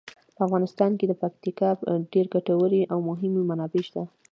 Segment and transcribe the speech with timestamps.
[0.35, 1.69] په افغانستان کې د پکتیکا
[2.11, 4.01] ډیرې ګټورې او مهمې منابع شته.